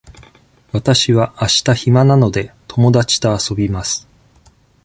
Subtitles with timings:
[0.71, 4.07] わたしはあした暇なので、友達と遊びます。